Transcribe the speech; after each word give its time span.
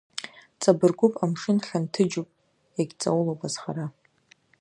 Ҵабыргуп, 0.61 1.13
амшын 1.23 1.57
хьанҭыџьуп, 1.65 2.29
иагьҵаулоуп 2.77 3.41
азхара. 3.47 3.85